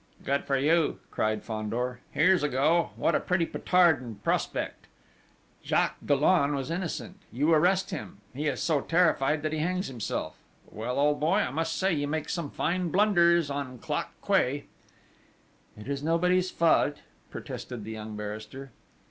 "Good 0.23 0.45
for 0.45 0.57
you!" 0.57 0.97
cried 1.11 1.43
Fandor. 1.43 1.99
"Here's 2.09 2.41
a 2.41 2.49
go! 2.49 2.89
What 2.95 3.13
a 3.13 3.19
pretty 3.19 3.45
petard 3.45 4.01
in 4.01 4.15
prospect!... 4.15 4.87
Jacques 5.63 5.99
Dollon 6.03 6.55
was 6.55 6.71
innocent; 6.71 7.17
you 7.31 7.53
arrest 7.53 7.91
him; 7.91 8.17
he 8.33 8.47
is 8.47 8.63
so 8.63 8.81
terrified 8.81 9.43
that 9.43 9.53
he 9.53 9.59
hangs 9.59 9.89
himself! 9.89 10.39
Well, 10.67 10.97
old 10.97 11.19
boy, 11.19 11.35
I 11.37 11.51
must 11.51 11.77
say 11.77 11.93
you 11.93 12.07
make 12.07 12.29
some 12.29 12.49
fine 12.49 12.89
blunders 12.89 13.51
on 13.51 13.77
Clock 13.77 14.11
Quay!" 14.25 14.65
"It 15.77 15.87
is 15.87 16.01
nobody's 16.01 16.49
fault!" 16.49 16.97
protested 17.29 17.83
the 17.83 17.91
young 17.91 18.15
barrister. 18.17 18.71